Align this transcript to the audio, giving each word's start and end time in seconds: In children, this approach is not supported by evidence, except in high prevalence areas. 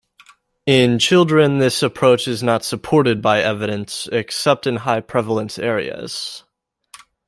In 0.65 0.97
children, 0.97 1.59
this 1.59 1.83
approach 1.83 2.27
is 2.27 2.41
not 2.41 2.65
supported 2.65 3.21
by 3.21 3.41
evidence, 3.41 4.09
except 4.11 4.65
in 4.65 4.77
high 4.77 5.01
prevalence 5.01 5.59
areas. 5.59 6.43